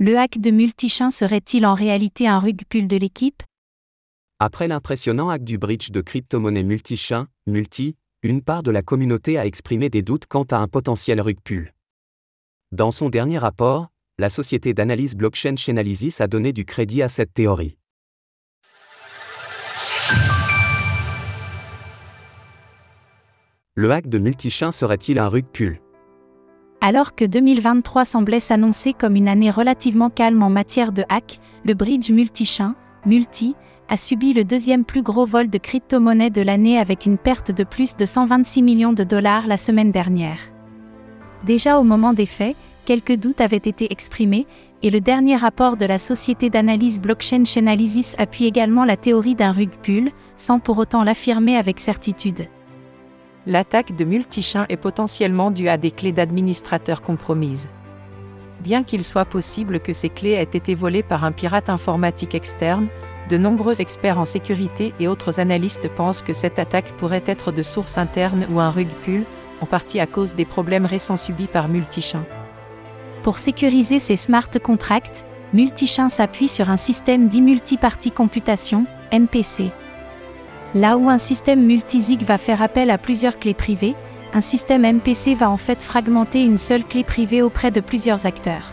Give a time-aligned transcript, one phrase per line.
[0.00, 3.42] Le hack de Multichin serait-il en réalité un rug pull de l'équipe?
[4.38, 9.44] Après l'impressionnant hack du bridge de crypto-monnaie Multichin, Multi, une part de la communauté a
[9.44, 11.74] exprimé des doutes quant à un potentiel rug pull.
[12.70, 13.88] Dans son dernier rapport,
[14.18, 17.76] la société d'analyse blockchain Chainalysis a donné du crédit à cette théorie.
[23.74, 25.80] Le hack de Multichin serait-il un rug pull
[26.80, 31.74] alors que 2023 semblait s'annoncer comme une année relativement calme en matière de hack, le
[31.74, 32.74] bridge multi-chain,
[33.04, 33.54] Multi,
[33.88, 37.64] a subi le deuxième plus gros vol de crypto-monnaies de l'année avec une perte de
[37.64, 40.38] plus de 126 millions de dollars la semaine dernière.
[41.44, 44.46] Déjà au moment des faits, quelques doutes avaient été exprimés,
[44.82, 49.52] et le dernier rapport de la société d'analyse blockchain Chainalysis appuie également la théorie d'un
[49.52, 52.46] rug pull, sans pour autant l'affirmer avec certitude
[53.48, 57.66] l'attaque de Multichin est potentiellement due à des clés d'administrateur compromises.
[58.60, 62.88] Bien qu'il soit possible que ces clés aient été volées par un pirate informatique externe,
[63.30, 67.62] de nombreux experts en sécurité et autres analystes pensent que cette attaque pourrait être de
[67.62, 69.24] source interne ou un rug pull,
[69.62, 72.24] en partie à cause des problèmes récents subis par Multichin.
[73.22, 79.70] Pour sécuriser ces smart contracts, Multichin s'appuie sur un système d'e-multiparty computation, MPC.
[80.74, 83.94] Là où un système multisig va faire appel à plusieurs clés privées,
[84.34, 88.72] un système MPC va en fait fragmenter une seule clé privée auprès de plusieurs acteurs.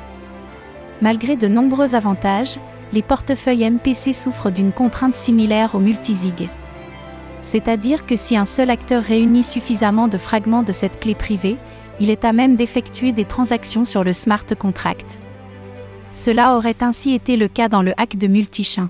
[1.02, 2.60] Malgré de nombreux avantages,
[2.92, 6.50] les portefeuilles MPC souffrent d'une contrainte similaire au multisig.
[7.42, 11.58] C'est-à-dire que si un seul acteur réunit suffisamment de fragments de cette clé privée,
[12.00, 15.20] il est à même d'effectuer des transactions sur le smart contract.
[16.12, 18.90] Cela aurait ainsi été le cas dans le hack de Multichain.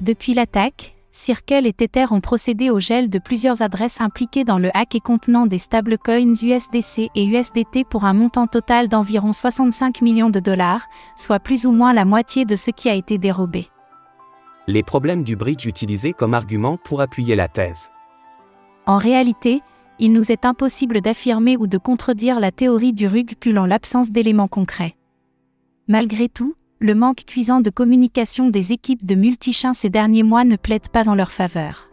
[0.00, 4.70] Depuis l'attaque, Circle et Tether ont procédé au gel de plusieurs adresses impliquées dans le
[4.74, 10.30] hack et contenant des stablecoins USDC et USDT pour un montant total d'environ 65 millions
[10.30, 13.68] de dollars, soit plus ou moins la moitié de ce qui a été dérobé.
[14.66, 17.90] Les problèmes du bridge utilisés comme argument pour appuyer la thèse.
[18.86, 19.60] En réalité,
[19.98, 24.10] il nous est impossible d'affirmer ou de contredire la théorie du rug pull en l'absence
[24.10, 24.96] d'éléments concrets.
[25.88, 30.56] Malgré tout, le manque cuisant de communication des équipes de multichins ces derniers mois ne
[30.56, 31.88] plaide pas en leur faveur.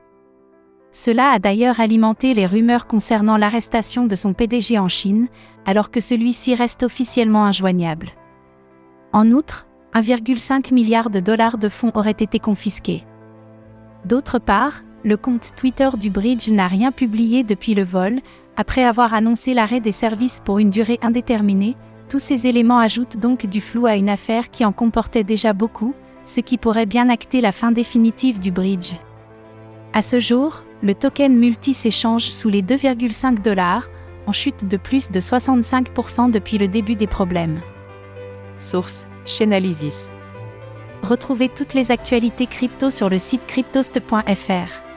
[0.91, 5.27] Cela a d'ailleurs alimenté les rumeurs concernant l'arrestation de son PDG en Chine,
[5.67, 8.09] alors que celui-ci reste officiellement injoignable.
[9.13, 13.06] En outre, 1,5 milliard de dollars de fonds auraient été confisqués.
[14.06, 18.21] D'autre part, le compte Twitter du Bridge n'a rien publié depuis le vol,
[18.57, 21.77] après avoir annoncé l'arrêt des services pour une durée indéterminée,
[22.09, 25.93] tous ces éléments ajoutent donc du flou à une affaire qui en comportait déjà beaucoup,
[26.25, 28.93] ce qui pourrait bien acter la fin définitive du bridge.
[29.93, 33.87] À ce jour, le token multi s'échange sous les 2,5 dollars,
[34.27, 37.61] en chute de plus de 65% depuis le début des problèmes.
[38.57, 40.11] Source Chainalysis.
[41.03, 44.89] Retrouvez toutes les actualités crypto sur le site cryptost.fr.